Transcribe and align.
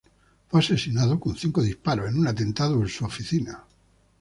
Fue 0.47 0.59
asesinado 0.61 1.19
con 1.19 1.35
cinco 1.37 1.61
disparos 1.61 2.09
en 2.09 2.17
un 2.17 2.25
atentado 2.27 2.81
en 2.81 2.87
su 2.87 3.05
oficina. 3.05 3.65